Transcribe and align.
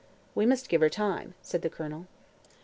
"We 0.33 0.47
must 0.47 0.67
give 0.67 0.81
her 0.81 0.89
time," 0.89 1.35
said 1.43 1.61
the 1.61 1.69
Colonel. 1.69 2.07